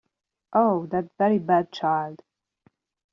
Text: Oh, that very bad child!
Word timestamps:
Oh, 0.53 0.87
that 0.87 1.15
very 1.19 1.37
bad 1.37 1.71
child! 1.71 2.23